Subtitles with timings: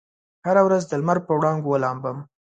[0.45, 2.17] هره ورځ دلمر په وړانګو ولامبم